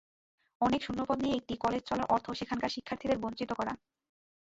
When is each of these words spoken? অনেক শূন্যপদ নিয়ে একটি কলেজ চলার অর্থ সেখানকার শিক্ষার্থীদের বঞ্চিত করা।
অনেক 0.61 0.81
শূন্যপদ 0.83 1.17
নিয়ে 1.21 1.37
একটি 1.37 1.53
কলেজ 1.57 1.81
চলার 1.85 2.11
অর্থ 2.11 2.27
সেখানকার 2.39 2.73
শিক্ষার্থীদের 2.75 3.21
বঞ্চিত 3.23 3.51
করা। 3.53 3.73